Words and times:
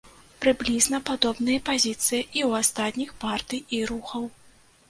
Прыблізна 0.45 0.99
падобная 1.09 1.59
пазіцыя 1.69 2.21
і 2.37 2.39
ў 2.47 2.49
астатніх 2.65 3.15
партый 3.25 3.65
і 3.81 3.83
рухаў. 3.93 4.23